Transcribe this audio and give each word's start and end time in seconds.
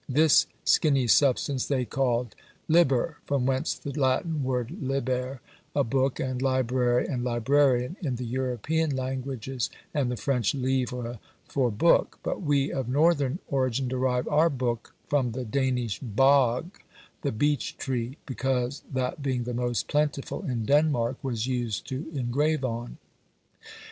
This 0.09 0.47
skinny 0.65 1.05
substance 1.05 1.67
they 1.67 1.85
called 1.85 2.33
liber, 2.67 3.17
from 3.27 3.45
whence 3.45 3.75
the 3.75 3.91
Latin 3.91 4.43
word 4.43 4.71
liber, 4.81 5.41
a 5.75 5.83
book, 5.83 6.19
and 6.19 6.41
library 6.41 7.05
and 7.05 7.23
librarian 7.23 7.95
in 8.01 8.15
the 8.15 8.25
European 8.25 8.95
languages, 8.95 9.69
and 9.93 10.09
the 10.09 10.17
French 10.17 10.55
livre 10.55 11.19
for 11.47 11.69
book; 11.69 12.17
but 12.23 12.41
we 12.41 12.71
of 12.73 12.89
northern 12.89 13.37
origin 13.47 13.87
derive 13.87 14.27
our 14.27 14.49
book 14.49 14.95
from 15.07 15.33
the 15.33 15.45
Danish 15.45 15.99
bog, 15.99 16.79
the 17.21 17.31
beech 17.31 17.77
tree, 17.77 18.17
because 18.25 18.81
that 18.91 19.21
being 19.21 19.43
the 19.43 19.53
most 19.53 19.87
plentiful 19.87 20.41
in 20.43 20.65
Denmark 20.65 21.17
was 21.23 21.45
used 21.45 21.85
to 21.89 22.09
engrave 22.15 22.65
on. 22.65 22.97